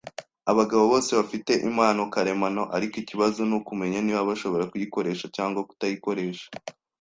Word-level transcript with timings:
Abagabo 0.51 0.83
bose 0.91 1.09
bafite 1.19 1.51
impano 1.67 2.01
karemano, 2.13 2.63
ariko 2.75 2.95
ikibazo 3.03 3.39
nukumenya 3.49 3.99
niba 4.01 4.27
bashobora 4.29 4.69
kuyikoresha 4.71 5.25
cyangwa 5.35 5.65
kutayikoresha. 5.69 6.47